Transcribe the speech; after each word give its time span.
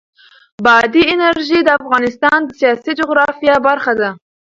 بادي 0.65 1.03
انرژي 1.13 1.59
د 1.63 1.69
افغانستان 1.81 2.39
د 2.43 2.49
سیاسي 2.59 2.91
جغرافیه 2.99 3.55
برخه 3.67 3.93
ده. 3.99 4.09